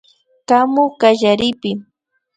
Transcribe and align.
Kamu 0.47 0.83
kallaripi 0.99 1.71